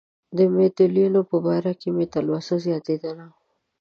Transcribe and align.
د 0.37 0.39
متولیانو 0.55 1.21
په 1.29 1.37
باره 1.45 1.73
کې 1.79 1.89
مې 1.95 2.05
تلوسه 2.13 2.55
زیاتېدله. 2.65 3.25